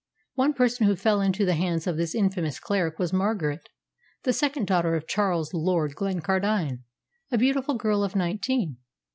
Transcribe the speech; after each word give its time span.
One 0.33 0.53
person 0.55 0.87
who 0.87 0.95
fell 0.95 1.21
into 1.21 1.45
the 1.45 1.53
hands 1.53 1.85
of 1.85 1.95
this 1.95 2.15
infamous 2.15 2.59
cleric 2.59 2.97
was 2.97 3.13
Margaret, 3.13 3.69
the 4.23 4.33
second 4.33 4.65
daughter 4.65 4.95
of 4.95 5.07
Charles, 5.07 5.53
Lord 5.53 5.93
Glencardine, 5.93 6.79
a 7.31 7.37
beautiful 7.37 7.75
girl 7.75 8.03
of 8.03 8.15
nineteen. 8.15 8.77